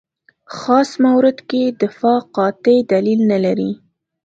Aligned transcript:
خاص 0.57 0.89
مورد 1.03 1.37
کې 1.49 1.61
دفاع 1.81 2.19
قاطع 2.35 2.77
دلیل 2.91 3.19
نه 3.31 3.37
لري. 3.45 3.71